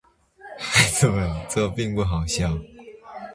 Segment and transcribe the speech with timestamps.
[0.57, 2.51] 孩子们，这并不好笑。